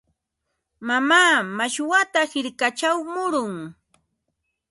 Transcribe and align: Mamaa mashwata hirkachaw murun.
Mamaa 0.87 1.35
mashwata 1.57 2.19
hirkachaw 2.31 2.97
murun. 3.13 3.55